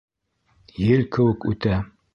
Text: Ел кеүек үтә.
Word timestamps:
Ел 0.87 1.05
кеүек 1.17 1.49
үтә. 1.53 1.81